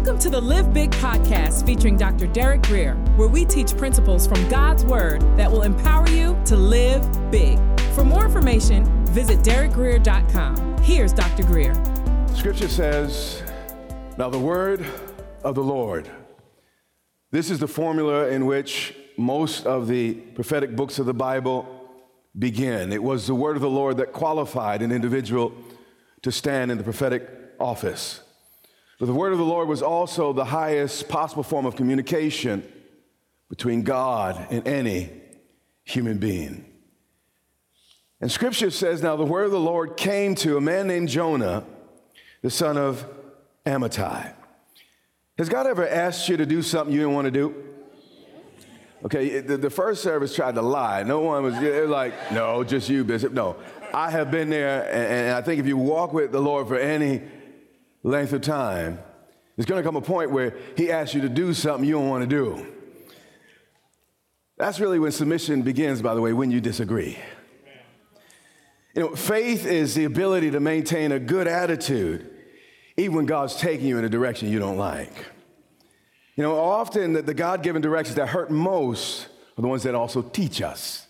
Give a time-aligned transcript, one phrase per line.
[0.00, 2.26] Welcome to the Live Big podcast featuring Dr.
[2.26, 7.06] Derek Grier, where we teach principles from God's Word that will empower you to live
[7.30, 7.58] big.
[7.92, 10.78] For more information, visit derekgrier.com.
[10.78, 11.42] Here's Dr.
[11.42, 11.74] Grier.
[12.34, 13.42] Scripture says,
[14.16, 14.86] Now the word
[15.44, 16.10] of the Lord.
[17.30, 21.68] This is the formula in which most of the prophetic books of the Bible
[22.38, 22.90] begin.
[22.94, 25.52] It was the word of the Lord that qualified an individual
[26.22, 27.28] to stand in the prophetic
[27.60, 28.22] office.
[29.00, 32.70] But the word of the Lord was also the highest possible form of communication
[33.48, 35.08] between God and any
[35.84, 36.66] human being.
[38.20, 41.64] And scripture says, Now the word of the Lord came to a man named Jonah,
[42.42, 43.06] the son of
[43.64, 44.34] Amittai.
[45.38, 47.54] Has God ever asked you to do something you didn't want to do?
[49.02, 51.04] Okay, the, first service tried to lie.
[51.04, 51.54] No one was
[51.88, 53.32] like, no, just you, Bishop.
[53.32, 53.56] No,
[53.94, 57.22] I have been there, and I think if you walk with the Lord for any
[58.02, 58.98] length of time,
[59.56, 62.08] there's going to come a point where He asks you to do something you don't
[62.08, 62.66] want to do.
[64.56, 67.18] That's really when submission begins, by the way, when you disagree.
[68.94, 72.28] You know, faith is the ability to maintain a good attitude
[72.96, 75.26] even when God's taking you in a direction you don't like.
[76.36, 79.94] You know, often the, the God given directions that hurt most are the ones that
[79.94, 81.06] also teach us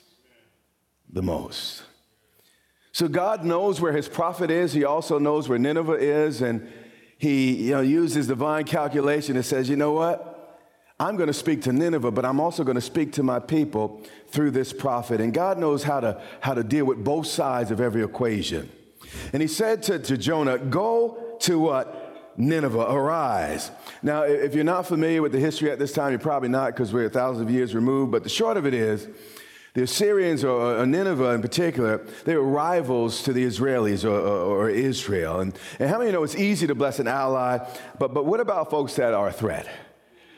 [1.12, 1.82] the most.
[2.92, 4.72] So God knows where his prophet is.
[4.72, 6.42] He also knows where Nineveh is.
[6.42, 6.68] And
[7.18, 10.26] he you know, uses divine calculation and says, you know what?
[10.98, 14.02] I'm going to speak to Nineveh, but I'm also going to speak to my people
[14.28, 15.20] through this prophet.
[15.20, 18.70] And God knows how to, how to deal with both sides of every equation.
[19.32, 22.36] And he said to, to Jonah, Go to what?
[22.36, 23.70] Nineveh, arise.
[24.02, 26.92] Now, if you're not familiar with the history at this time, you're probably not because
[26.92, 28.12] we're thousands of years removed.
[28.12, 29.08] But the short of it is,
[29.74, 34.70] the Assyrians, or, Nineveh in particular, they were rivals to the Israelis or, or, or
[34.70, 35.40] Israel.
[35.40, 37.58] And, and how many know it's easy to bless an ally,
[37.98, 39.68] but, but what about folks that are a threat?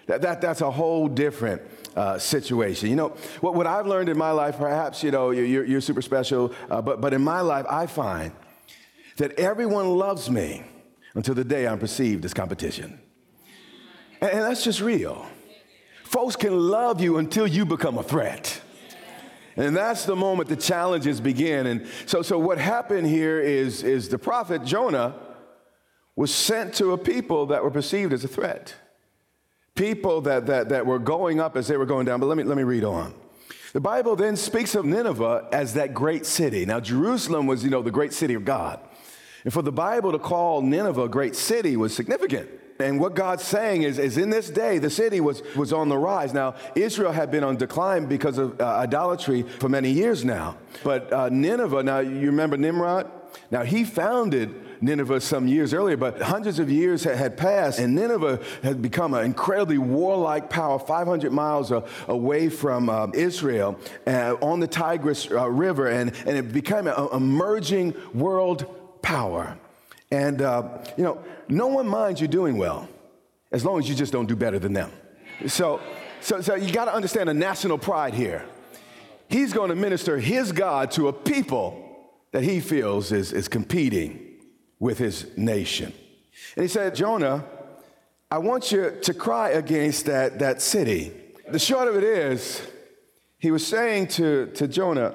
[0.06, 1.62] That, that, that's a whole different
[1.97, 2.90] uh, situation.
[2.90, 3.08] You know,
[3.40, 6.83] what, what I've learned in my life, perhaps, you know, you're, you're super special, uh,
[6.83, 8.33] but, but in my life, I find
[9.17, 10.64] that everyone loves me
[11.14, 12.98] until the day I'm perceived as competition.
[14.20, 15.27] And, and that's just real.
[16.05, 18.61] Folks can love you until you become a threat.
[19.57, 21.67] And that's the moment the challenges begin.
[21.67, 25.14] And so, so what happened here is, is the prophet Jonah
[26.17, 28.74] was sent to a people that were perceived as a threat.
[29.74, 32.20] People that, that, that were going up as they were going down.
[32.20, 33.14] But let me, let me read on.
[33.73, 36.67] The Bible then speaks of Nineveh as that great city.
[36.67, 38.80] Now, Jerusalem was, you know, the great city of God.
[39.45, 42.51] And for the Bible to call Nineveh a great city was significant.
[42.82, 45.98] And what God's saying is, is in this day, the city was, was on the
[45.98, 46.34] rise.
[46.34, 50.56] Now, Israel had been on decline because of uh, idolatry for many years now.
[50.84, 53.10] But uh, Nineveh, now you remember Nimrod?
[53.50, 58.40] Now, he founded Nineveh some years earlier, but hundreds of years had passed, and Nineveh
[58.62, 64.60] had become an incredibly warlike power 500 miles uh, away from uh, Israel uh, on
[64.60, 68.66] the Tigris uh, River, and, and it became an emerging world
[69.02, 69.56] power.
[70.12, 70.68] And, uh,
[70.98, 72.86] you know, no one minds you doing well
[73.50, 74.92] as long as you just don't do better than them.
[75.46, 75.80] So,
[76.20, 78.45] so, so you got to understand a national pride here.
[79.30, 84.34] He's going to minister his God to a people that he feels is, is competing
[84.78, 85.95] with his nation.
[86.56, 87.46] And he said, Jonah,
[88.30, 91.12] I want you to cry against that, that city.
[91.48, 92.61] The short of it is,
[93.39, 95.14] he was saying to, to Jonah,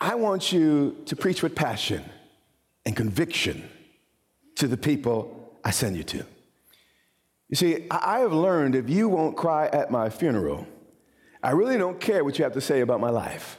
[0.00, 2.02] I want you to preach with passion
[2.86, 3.68] and conviction
[4.58, 6.24] to the people I send you to.
[7.48, 10.66] You see, I have learned if you won't cry at my funeral,
[11.42, 13.58] I really don't care what you have to say about my life.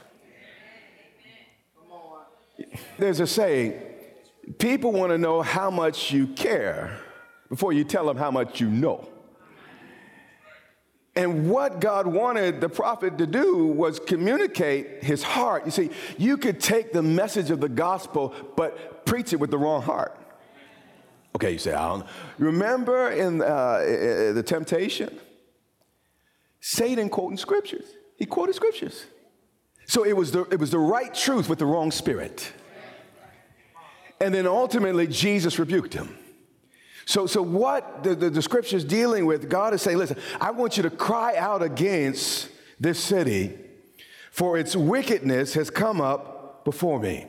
[2.98, 3.80] There's a saying
[4.58, 6.98] people want to know how much you care
[7.48, 9.08] before you tell them how much you know.
[11.16, 15.64] And what God wanted the prophet to do was communicate his heart.
[15.64, 19.58] You see, you could take the message of the gospel, but preach it with the
[19.58, 20.16] wrong heart.
[21.34, 22.06] Okay, you say, I don't
[22.38, 23.78] Remember in uh,
[24.34, 25.18] the temptation?
[26.60, 27.86] Satan quoting scriptures.
[28.16, 29.06] He quoted scriptures.
[29.86, 32.52] So it was, the, it was the right truth with the wrong spirit.
[34.20, 36.16] And then ultimately, Jesus rebuked him.
[37.06, 40.50] So, so what the, the, the scripture is dealing with, God is saying, listen, I
[40.50, 43.58] want you to cry out against this city,
[44.30, 47.26] for its wickedness has come up before me.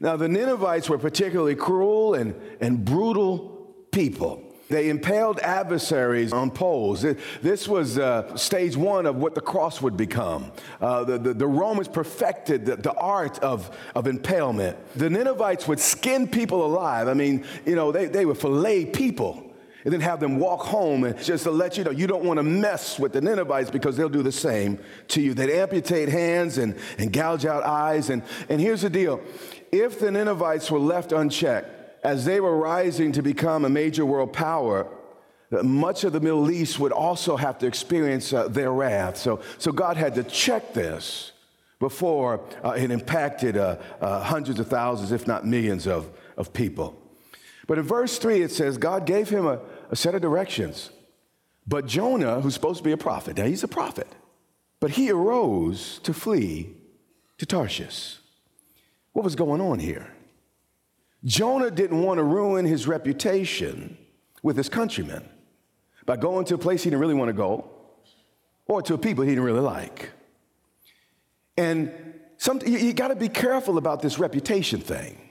[0.00, 4.42] Now, the Ninevites were particularly cruel and, and brutal people.
[4.68, 7.04] They impaled adversaries on poles.
[7.40, 10.52] This was uh, stage one of what the cross would become.
[10.80, 14.76] Uh, the, the, the, Romans perfected the, the, art of, of impalement.
[14.94, 17.08] The Ninevites would skin people alive.
[17.08, 19.47] I mean, you know, they, they would fillet people.
[19.88, 22.36] And then have them walk home and just to let you know you don't want
[22.36, 25.32] to mess with the Ninevites because they'll do the same to you.
[25.32, 28.10] They'd amputate hands and, and gouge out eyes.
[28.10, 29.22] And, and here's the deal
[29.72, 34.34] if the Ninevites were left unchecked, as they were rising to become a major world
[34.34, 34.86] power,
[35.62, 39.16] much of the Middle East would also have to experience uh, their wrath.
[39.16, 41.32] So, so God had to check this
[41.78, 46.94] before uh, it impacted uh, uh hundreds of thousands, if not millions, of, of people.
[47.68, 50.90] But in verse 3, it says God gave him a, a set of directions.
[51.66, 54.08] But Jonah, who's supposed to be a prophet, now he's a prophet,
[54.80, 56.74] but he arose to flee
[57.38, 58.18] to Tarshish.
[59.12, 60.14] What was going on here?
[61.24, 63.98] Jonah didn't want to ruin his reputation
[64.42, 65.28] with his countrymen
[66.06, 67.68] by going to a place he didn't really want to go
[68.66, 70.10] or to a people he didn't really like.
[71.56, 71.92] And
[72.36, 75.27] some, you, you got to be careful about this reputation thing.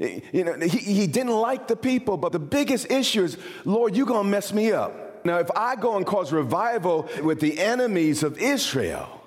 [0.00, 3.36] You know, he, he didn't like the people, but the biggest issue is,
[3.66, 5.26] Lord, you're going to mess me up.
[5.26, 9.20] Now, if I go and cause revival with the enemies of Israel,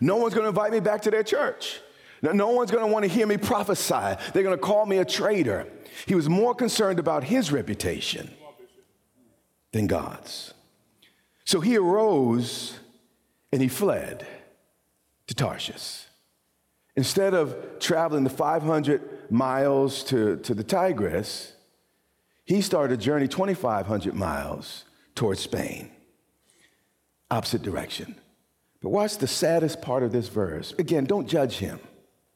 [0.00, 1.80] no one's going to invite me back to their church.
[2.22, 4.16] No one's going to want to hear me prophesy.
[4.32, 5.66] They're going to call me a traitor.
[6.06, 8.30] He was more concerned about his reputation
[9.72, 10.54] than God's.
[11.44, 12.78] So he arose
[13.52, 14.26] and he fled
[15.26, 16.05] to Tarshish.
[16.96, 21.52] Instead of traveling the 500 miles to, to the Tigris,
[22.44, 24.84] he started a journey 2,500 miles
[25.14, 25.90] towards Spain,
[27.30, 28.14] opposite direction.
[28.80, 30.74] But watch the saddest part of this verse.
[30.78, 31.80] Again, don't judge him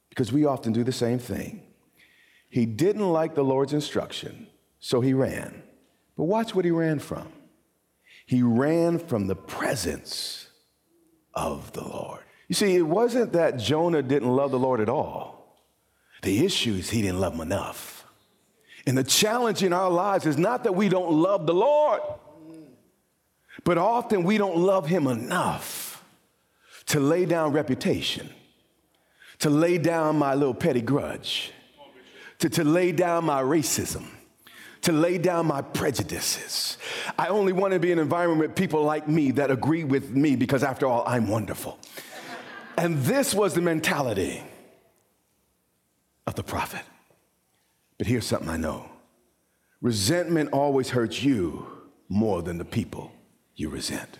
[0.08, 1.62] because we often do the same thing.
[2.48, 4.48] He didn't like the Lord's instruction,
[4.80, 5.62] so he ran.
[6.16, 7.32] But watch what he ran from.
[8.26, 10.48] He ran from the presence
[11.32, 12.24] of the Lord.
[12.50, 15.54] You see, it wasn't that Jonah didn't love the Lord at all.
[16.22, 18.04] The issue is he didn't love him enough.
[18.88, 22.00] And the challenge in our lives is not that we don't love the Lord,
[23.62, 26.04] but often we don't love him enough
[26.86, 28.28] to lay down reputation,
[29.38, 31.52] to lay down my little petty grudge,
[32.40, 34.06] to, to lay down my racism
[34.82, 36.78] to lay down my prejudices.
[37.18, 40.08] I only want to be in an environment with people like me that agree with
[40.08, 41.78] me because, after all, I'm wonderful.
[42.80, 44.42] And this was the mentality
[46.26, 46.80] of the prophet.
[47.98, 48.90] But here's something I know
[49.82, 51.66] resentment always hurts you
[52.08, 53.12] more than the people
[53.54, 54.18] you resent.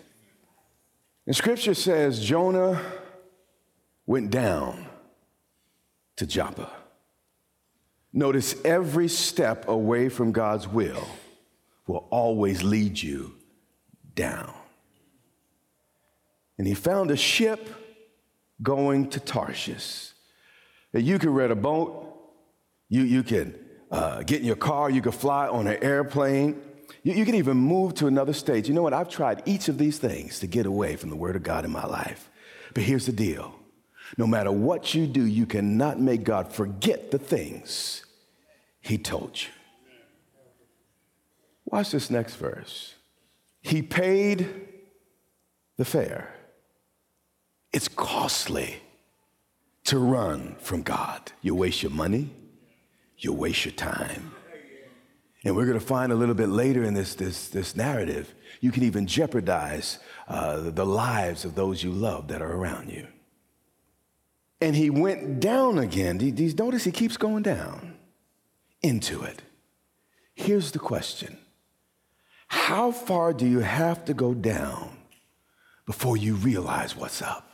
[1.27, 2.83] And scripture says Jonah
[4.05, 4.85] went down
[6.17, 6.71] to Joppa.
[8.13, 11.09] Notice every step away from God's will
[11.87, 13.37] will always lead you
[14.15, 14.53] down.
[16.59, 17.67] And he found a ship
[18.63, 20.13] going to Tarshish.
[20.93, 22.07] You can rent a boat,
[22.89, 23.55] you, you can
[23.91, 26.61] uh, get in your car, you can fly on an airplane,
[27.03, 28.69] you, you can even move to another state.
[28.69, 28.93] You know what?
[28.93, 31.71] I've tried each of these things to get away from the Word of God in
[31.71, 32.29] my life.
[32.75, 33.55] But here's the deal
[34.19, 38.05] no matter what you do, you cannot make God forget the things
[38.81, 39.49] He told you.
[41.65, 42.95] Watch this next verse.
[43.63, 44.49] He paid
[45.77, 46.35] the fare.
[47.73, 48.77] It's costly
[49.85, 51.33] to run from God.
[51.41, 52.31] You waste your money,
[53.19, 54.33] you waste your time.
[55.45, 58.71] And we're going to find a little bit later in this, this, this narrative, you
[58.71, 63.07] can even jeopardize uh, the lives of those you love that are around you.
[64.61, 66.19] And he went down again.
[66.19, 67.97] Do you Notice he keeps going down
[68.83, 69.43] into it.
[70.35, 71.39] Here's the question
[72.49, 74.97] How far do you have to go down
[75.87, 77.50] before you realize what's up?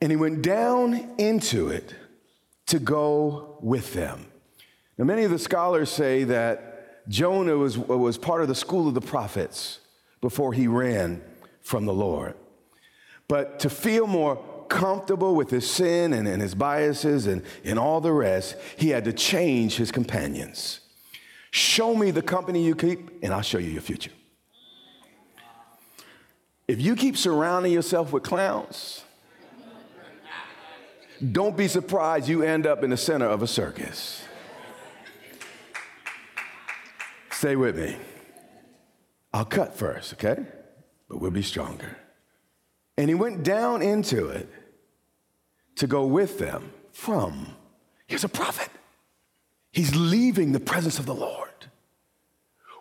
[0.00, 1.94] And he went down into it
[2.66, 4.26] to go with them.
[4.96, 8.94] Now, many of the scholars say that Jonah was, was part of the school of
[8.94, 9.80] the prophets
[10.20, 11.22] before he ran
[11.62, 12.34] from the Lord.
[13.28, 14.36] But to feel more
[14.68, 19.04] comfortable with his sin and, and his biases and, and all the rest, he had
[19.04, 20.80] to change his companions.
[21.50, 24.10] Show me the company you keep, and I'll show you your future.
[26.66, 29.04] If you keep surrounding yourself with clowns,
[31.18, 34.22] don't be surprised you end up in the center of a circus.
[37.30, 37.96] Stay with me.
[39.32, 40.44] I'll cut first, okay?
[41.08, 41.96] But we'll be stronger.
[42.96, 44.48] And he went down into it
[45.76, 47.54] to go with them from,
[48.06, 48.68] here's a prophet.
[49.70, 51.48] He's leaving the presence of the Lord.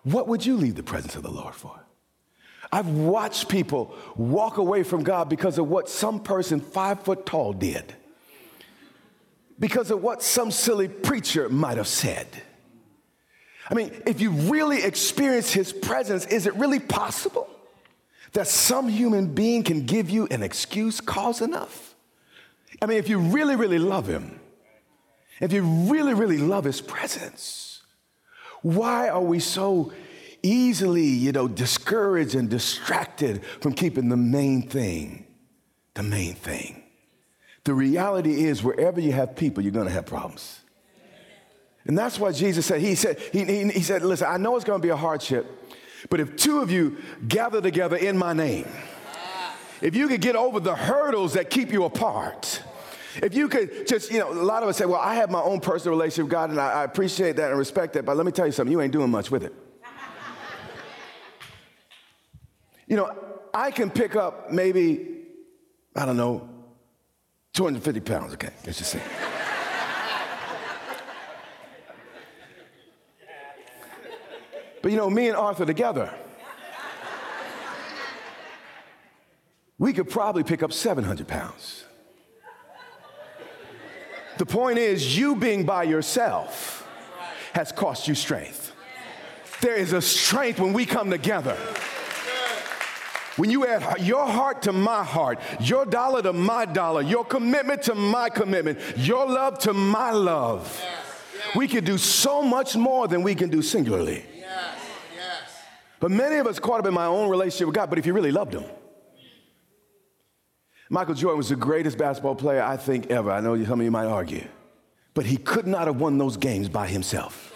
[0.03, 1.79] What would you leave the presence of the Lord for?
[2.71, 7.53] I've watched people walk away from God because of what some person five foot tall
[7.53, 7.93] did
[9.59, 12.27] because of what some silly preacher might have said.
[13.69, 17.49] I mean, if you really experience his presence, is it really possible
[18.33, 21.95] that some human being can give you an excuse cause enough?
[22.81, 24.39] I mean, if you really, really love him,
[25.39, 27.81] if you really, really love his presence,
[28.61, 29.91] why are we so
[30.43, 35.25] easily, you know, discouraged and distracted from keeping the main thing
[35.93, 36.83] the main thing?
[37.67, 40.61] The reality is, wherever you have people, you're going to have problems.
[41.83, 44.63] And that's why Jesus said, He said, He, he, he said, listen, I know it's
[44.63, 45.45] going to be a hardship,
[46.09, 46.95] but if two of you
[47.27, 48.69] gather together in my name,
[49.81, 52.63] if you could get over the hurdles that keep you apart,
[53.21, 55.41] if you could just, you know, a lot of us say, well, I have my
[55.41, 58.25] own personal relationship with God and I, I appreciate that and respect that, but let
[58.25, 59.53] me tell you something, you ain't doing much with it.
[62.87, 63.13] you know,
[63.53, 65.25] I can pick up maybe,
[65.97, 66.56] I don't know,
[67.57, 69.01] 250 pounds, okay, let's just say.
[74.83, 76.13] but you know, me and Arthur together,
[79.79, 81.85] we could probably pick up 700 pounds.
[84.37, 86.87] The point is, you being by yourself
[87.53, 88.71] has cost you strength.
[89.61, 91.57] There is a strength when we come together.
[93.37, 97.83] When you add your heart to my heart, your dollar to my dollar, your commitment
[97.83, 100.83] to my commitment, your love to my love,
[101.55, 104.25] we can do so much more than we can do singularly.
[105.99, 108.13] But many of us caught up in my own relationship with God, but if you
[108.13, 108.65] really loved Him,
[110.89, 113.31] Michael Jordan was the greatest basketball player I think ever.
[113.31, 114.47] I know some of you might argue.
[115.13, 117.53] But he could not have won those games by himself.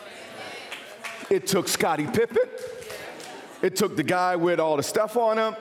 [1.29, 2.49] It took Scottie Pippen.
[3.61, 5.55] It took the guy with all the stuff on him.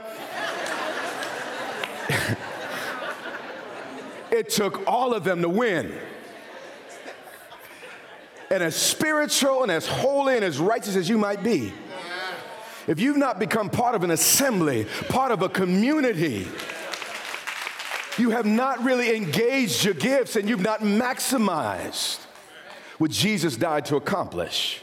[4.30, 5.92] it took all of them to win.
[8.50, 11.72] And as spiritual and as holy and as righteous as you might be,
[12.86, 16.48] if you've not become part of an assembly, part of a community,
[18.18, 22.18] you have not really engaged your gifts and you've not maximized
[22.98, 24.82] what Jesus died to accomplish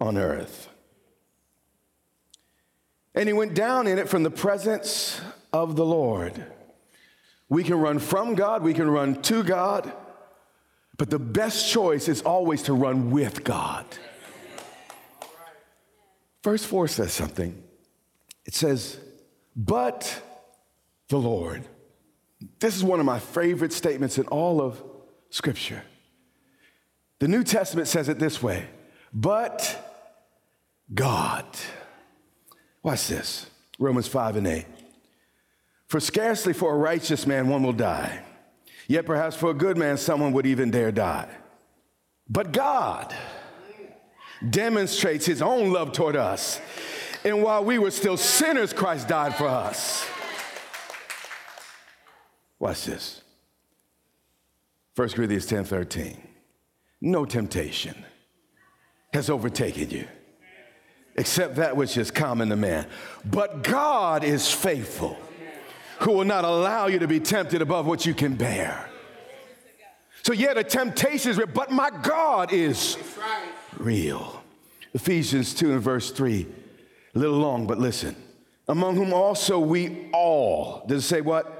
[0.00, 0.68] on earth.
[3.14, 5.20] And he went down in it from the presence
[5.52, 6.44] of the Lord.
[7.48, 9.92] We can run from God, we can run to God,
[10.96, 13.86] but the best choice is always to run with God.
[16.44, 17.62] Verse 4 says something.
[18.44, 18.98] It says,
[19.56, 20.22] But
[21.08, 21.64] the Lord.
[22.60, 24.80] This is one of my favorite statements in all of
[25.30, 25.82] Scripture.
[27.18, 28.68] The New Testament says it this way
[29.12, 29.87] but
[30.92, 31.46] God.
[32.82, 33.46] Watch this
[33.78, 34.66] Romans 5 and 8.
[35.86, 38.22] For scarcely for a righteous man one will die,
[38.86, 41.28] yet perhaps for a good man someone would even dare die.
[42.28, 43.14] But God
[44.48, 46.60] demonstrates his own love toward us.
[47.24, 50.06] And while we were still sinners, Christ died for us.
[52.58, 53.22] Watch this.
[54.94, 56.20] 1 Corinthians 10 13.
[57.00, 58.04] No temptation
[59.12, 60.08] has overtaken you
[61.18, 62.86] except that which is common to man.
[63.24, 65.18] But God is faithful,
[66.00, 68.88] who will not allow you to be tempted above what you can bear.
[70.22, 72.96] So, yeah, the temptation is real, but my God is
[73.76, 74.42] real.
[74.94, 76.46] Ephesians 2 and verse 3,
[77.14, 78.16] a little long, but listen.
[78.66, 81.58] Among whom also we all, does it say what?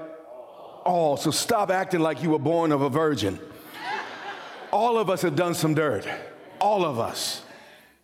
[0.89, 1.17] all.
[1.17, 3.39] So stop acting like you were born of a virgin.
[4.71, 6.07] All of us have done some dirt.
[6.59, 7.43] All of us.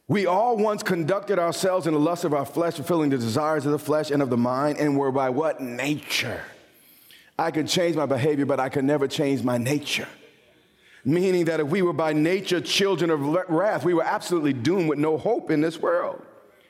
[0.07, 3.71] We all once conducted ourselves in the lust of our flesh, fulfilling the desires of
[3.71, 5.61] the flesh and of the mind, and were by what?
[5.61, 6.41] Nature.
[7.39, 10.07] I could change my behavior, but I could never change my nature.
[11.03, 14.99] Meaning that if we were by nature children of wrath, we were absolutely doomed with
[14.99, 16.21] no hope in this world.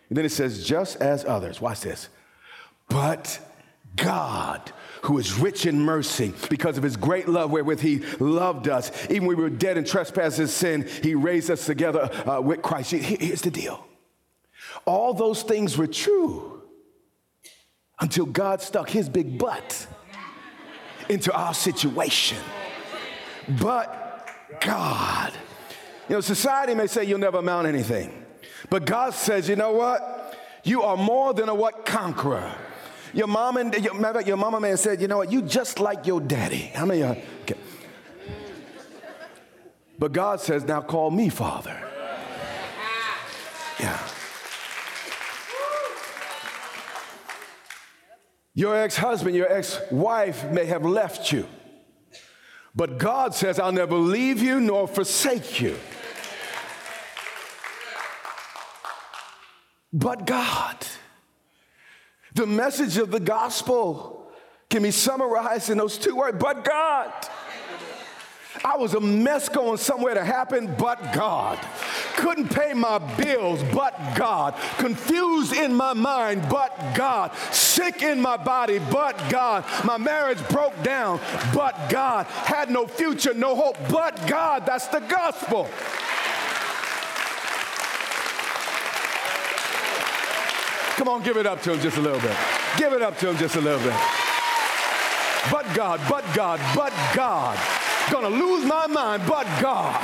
[0.10, 1.60] And then it says, just as others.
[1.60, 2.10] Watch this.
[2.90, 3.40] But
[3.96, 4.72] God,
[5.06, 8.92] who is rich in mercy because of his great love wherewith he loved us.
[9.10, 12.62] Even when we were dead in trespasses and sin, he raised us together uh, with
[12.62, 12.92] Christ.
[12.92, 13.86] Here's the deal.
[14.86, 16.64] All those things were true
[18.00, 19.88] until God stuck his big butt
[21.08, 22.40] into our situation.
[23.48, 24.28] But
[24.60, 25.34] God,
[26.10, 28.26] you know, society may say you'll never amount anything,
[28.70, 30.36] but God says, you know what?
[30.64, 32.52] You are more than a what conqueror.
[33.16, 36.06] Your mom and your, matter your mama man said, you know what, you just like
[36.06, 36.70] your daddy.
[36.76, 37.56] How many okay.
[39.98, 41.82] But God says, now call me father.
[43.80, 43.98] Yeah.
[48.54, 51.48] Your ex husband, your ex wife may have left you,
[52.76, 55.78] but God says, I'll never leave you nor forsake you.
[59.94, 60.86] But God.
[62.36, 64.30] The message of the gospel
[64.70, 67.12] can be summarized in those two words, but God.
[68.64, 71.60] I was a mess going somewhere to happen, but God.
[72.16, 74.56] Couldn't pay my bills, but God.
[74.78, 77.34] Confused in my mind, but God.
[77.52, 79.66] Sick in my body, but God.
[79.86, 81.20] My marriage broke down,
[81.54, 82.26] but God.
[82.26, 84.66] Had no future, no hope, but God.
[84.66, 85.70] That's the gospel.
[90.98, 92.36] Come on, give it up to him just a little bit.
[92.78, 93.94] Give it up to him just a little bit.
[95.52, 97.60] But God, but God, but God.
[98.12, 100.00] Gonna lose my mind, but God.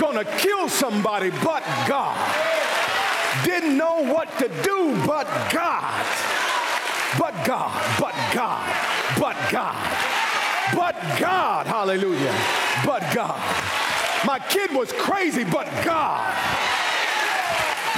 [0.00, 2.18] Gonna kill somebody, but God.
[3.44, 6.06] Didn't know what to do, but God.
[7.18, 9.98] But God, but God, but God.
[10.74, 12.34] But God, hallelujah.
[12.84, 13.38] But God.
[14.26, 16.73] My kid was crazy, but God.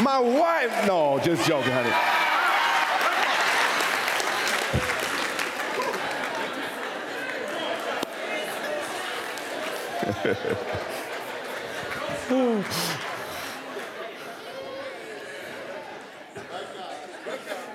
[0.03, 1.91] My wife, no, just joking, honey.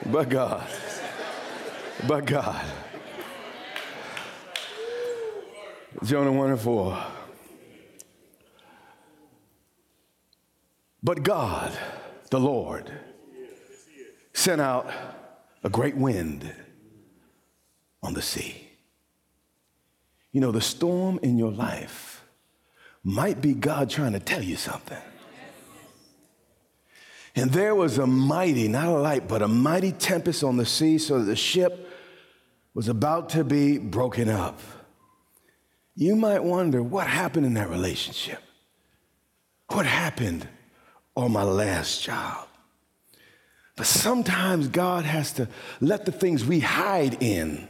[0.05, 0.67] but God.
[2.07, 2.65] But God.
[6.03, 7.03] Jonah 1 and 4.
[11.03, 11.71] But God,
[12.31, 12.91] the Lord,
[14.33, 14.89] sent out
[15.63, 16.51] a great wind
[18.01, 18.69] on the sea.
[20.31, 22.23] You know, the storm in your life
[23.03, 24.97] might be God trying to tell you something.
[27.35, 30.97] And there was a mighty, not a light, but a mighty tempest on the sea,
[30.97, 31.89] so that the ship
[32.73, 34.59] was about to be broken up.
[35.95, 38.41] You might wonder what happened in that relationship?
[39.67, 40.47] What happened
[41.15, 42.47] on my last job?
[43.75, 45.47] But sometimes God has to
[45.79, 47.67] let the things we hide in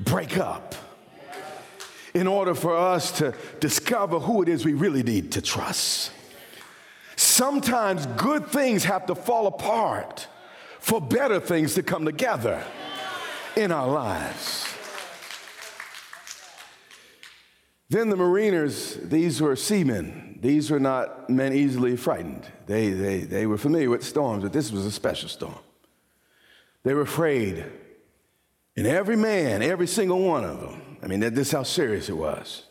[0.00, 0.74] break up
[2.14, 6.10] in order for us to discover who it is we really need to trust.
[7.16, 10.26] Sometimes good things have to fall apart
[10.78, 12.62] for better things to come together
[13.56, 14.64] in our lives.
[17.90, 20.38] Then the mariners, these were seamen.
[20.40, 22.46] These were not men easily frightened.
[22.68, 25.58] They, they, they were familiar with storms, but this was a special storm.
[26.84, 27.64] They were afraid.
[28.76, 32.16] And every man, every single one of them, I mean, this is how serious it
[32.16, 32.64] was,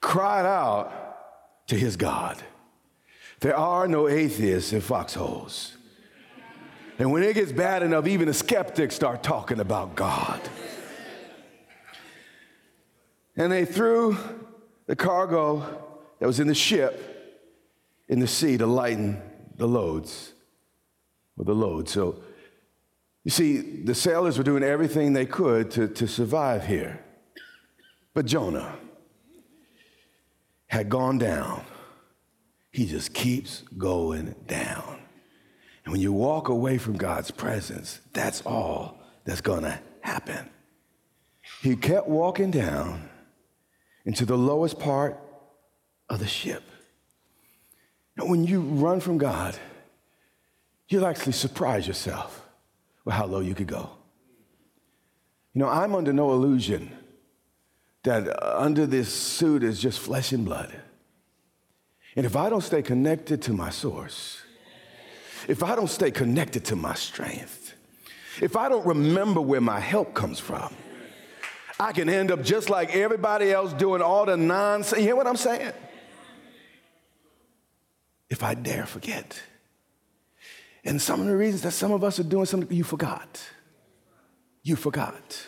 [0.00, 2.40] cried out to his God.
[3.40, 5.76] There are no atheists in foxholes.
[7.00, 10.40] And when it gets bad enough, even the skeptics start talking about God.
[13.36, 14.16] And they threw
[14.86, 15.82] the cargo
[16.20, 17.13] that was in the ship
[18.08, 19.20] in the sea to lighten
[19.56, 20.32] the loads,
[21.36, 21.88] or the load.
[21.88, 22.22] So,
[23.24, 27.02] you see, the sailors were doing everything they could to, to survive here.
[28.12, 28.76] But Jonah
[30.66, 31.64] had gone down.
[32.70, 34.98] He just keeps going down.
[35.84, 40.48] And when you walk away from God's presence, that's all that's gonna happen.
[41.62, 43.08] He kept walking down
[44.04, 45.18] into the lowest part
[46.08, 46.62] of the ship.
[48.16, 49.56] And when you run from God,
[50.88, 52.46] you'll actually surprise yourself
[53.04, 53.90] with how low you could go.
[55.52, 56.90] You know, I'm under no illusion
[58.02, 60.74] that uh, under this suit is just flesh and blood.
[62.16, 64.42] And if I don't stay connected to my source,
[65.48, 67.74] if I don't stay connected to my strength,
[68.40, 70.74] if I don't remember where my help comes from,
[71.78, 75.00] I can end up just like everybody else doing all the nonsense.
[75.00, 75.72] You hear what I'm saying?
[78.34, 79.40] If I dare forget.
[80.84, 83.40] And some of the reasons that some of us are doing something, you forgot.
[84.64, 85.46] You forgot.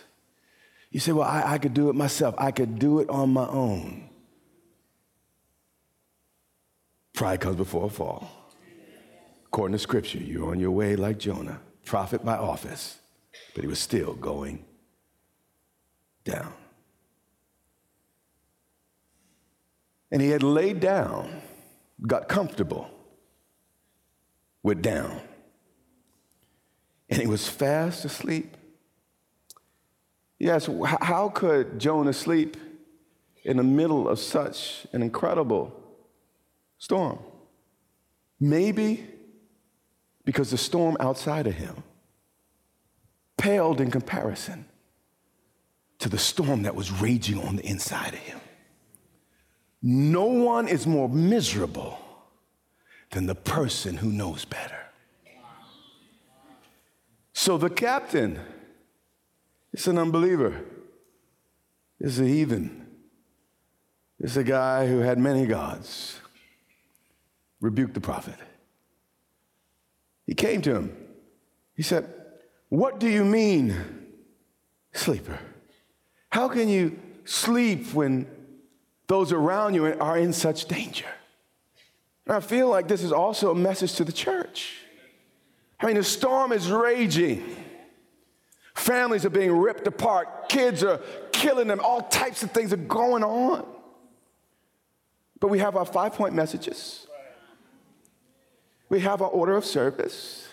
[0.92, 2.36] You say, well, I, I could do it myself.
[2.38, 4.08] I could do it on my own.
[7.12, 8.30] Pride comes before a fall.
[9.46, 13.00] According to scripture, you're on your way like Jonah, prophet by office,
[13.52, 14.64] but he was still going
[16.22, 16.52] down.
[20.12, 21.42] And he had laid down,
[22.04, 22.90] got comfortable,
[24.62, 25.20] went down.
[27.08, 28.56] And he was fast asleep.
[30.38, 30.68] Yes,
[31.00, 32.56] how could Jonah sleep
[33.44, 35.72] in the middle of such an incredible
[36.78, 37.18] storm?
[38.38, 39.06] Maybe
[40.24, 41.84] because the storm outside of him
[43.38, 44.66] paled in comparison
[45.98, 48.40] to the storm that was raging on the inside of him.
[49.82, 51.98] No one is more miserable
[53.10, 54.78] than the person who knows better.
[57.32, 58.40] So the captain
[59.72, 60.60] is an unbeliever,
[62.00, 62.86] is a heathen,
[64.18, 66.20] is a guy who had many gods.
[67.60, 68.36] Rebuked the prophet.
[70.26, 70.96] He came to him.
[71.74, 72.12] He said,
[72.68, 73.76] What do you mean,
[74.92, 75.38] sleeper?
[76.30, 78.26] How can you sleep when
[79.06, 81.06] those around you are in such danger?
[82.26, 84.80] And I feel like this is also a message to the church.
[85.78, 87.44] I mean, the storm is raging.
[88.74, 90.48] Families are being ripped apart.
[90.48, 91.00] Kids are
[91.32, 91.80] killing them.
[91.82, 93.66] All types of things are going on.
[95.38, 97.06] But we have our five point messages.
[98.88, 100.48] We have our order of service.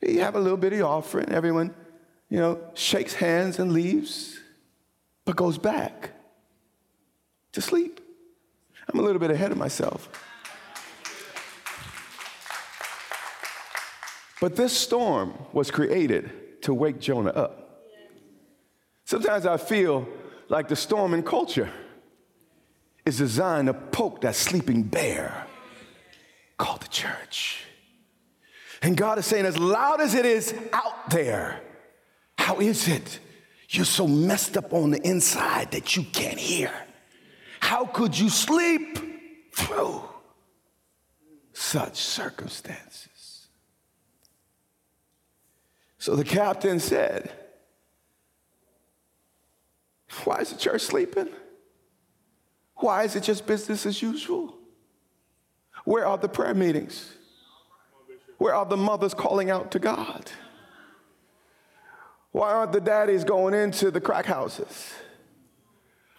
[0.00, 1.28] We have a little bitty offering.
[1.30, 1.74] Everyone,
[2.28, 4.38] you know, shakes hands and leaves,
[5.24, 6.10] but goes back
[7.52, 8.00] to sleep.
[8.92, 10.08] I'm a little bit ahead of myself.
[14.40, 17.86] But this storm was created to wake Jonah up.
[19.04, 20.08] Sometimes I feel
[20.48, 21.70] like the storm in culture
[23.04, 25.46] is designed to poke that sleeping bear
[26.58, 27.64] called the church.
[28.82, 31.60] And God is saying, as loud as it is out there,
[32.36, 33.20] how is it
[33.68, 36.72] you're so messed up on the inside that you can't hear?
[37.62, 38.98] How could you sleep
[39.54, 40.02] through
[41.52, 43.46] such circumstances?
[45.96, 47.30] So the captain said,
[50.24, 51.28] Why is the church sleeping?
[52.74, 54.58] Why is it just business as usual?
[55.84, 57.12] Where are the prayer meetings?
[58.38, 60.32] Where are the mothers calling out to God?
[62.32, 64.92] Why aren't the daddies going into the crack houses?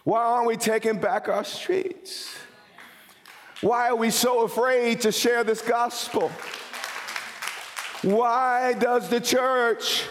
[0.04, 2.36] Why aren't we taking back our streets?
[3.62, 6.30] Why are we so afraid to share this gospel?
[8.02, 10.04] Why does the church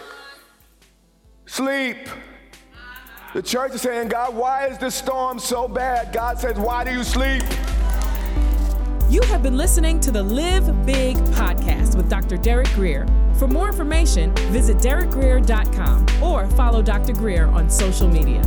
[1.46, 2.08] sleep?
[3.34, 6.12] The church is saying, God, why is this storm so bad?
[6.12, 7.44] God says, Why do you sleep?
[9.08, 12.36] You have been listening to the Live Big podcast with Dr.
[12.36, 13.06] Derek Grier.
[13.34, 17.12] For more information, visit derekgrier.com or follow Dr.
[17.12, 18.42] Grier on social media.